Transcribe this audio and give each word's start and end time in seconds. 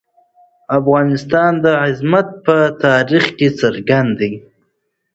د 0.03 0.03
افغانستان 0.77 1.53
عظمت 1.85 2.27
په 2.45 2.57
تاریخ 2.85 3.25
کې 3.37 3.47
څرګند 3.59 4.11
دی. 4.19 4.33